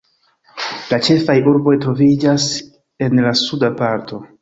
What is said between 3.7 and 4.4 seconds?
parto.